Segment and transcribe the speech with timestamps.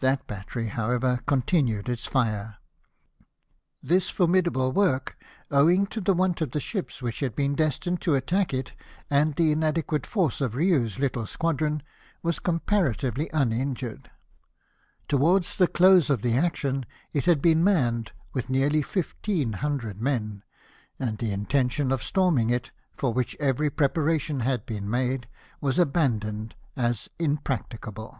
[0.00, 2.58] That battery, however, continued its fire.
[3.82, 5.16] This formidable work,
[5.50, 8.74] owing to the want of the ships which had been destined to attack it,
[9.08, 11.82] and the madequate force of Eiou's Uttle squadron,
[12.22, 14.10] was comparatively uninjured.
[15.08, 16.84] Towards the close of the action
[17.14, 20.42] it had been manned with nearly fifteen hundred men;
[20.98, 25.28] and the intention of storming it, for which every preparation had been made,
[25.62, 28.18] was abandoned as impracticable.